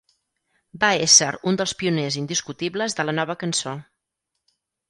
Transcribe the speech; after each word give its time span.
Va 0.83 0.89
ésser 1.07 1.27
un 1.51 1.59
dels 1.59 1.75
pioners 1.83 2.19
indiscutibles 2.23 2.99
de 3.01 3.09
la 3.11 3.17
Nova 3.19 3.37
Cançó. 3.45 3.79